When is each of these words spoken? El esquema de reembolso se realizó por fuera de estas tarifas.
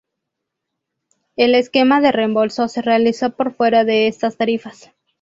El 1.35 1.53
esquema 1.53 2.01
de 2.01 2.11
reembolso 2.11 2.67
se 2.67 2.81
realizó 2.81 3.35
por 3.35 3.53
fuera 3.53 3.83
de 3.83 4.07
estas 4.07 4.35
tarifas. 4.35 4.91